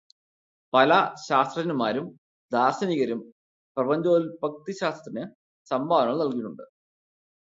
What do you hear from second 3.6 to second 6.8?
പ്രപഞ്ചോല്പത്തിശാസ്ത്രത്തിന് സംഭാവനകൾ നൽകിയിട്ടുണ്ട്.